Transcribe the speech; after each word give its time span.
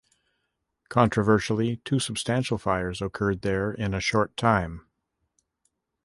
Controversially 0.89 1.77
two 1.85 1.99
substantial 1.99 2.57
fires 2.57 3.03
occurred 3.03 3.43
there 3.43 3.71
in 3.71 3.93
a 3.93 3.99
short 3.99 4.35
time. 4.35 4.87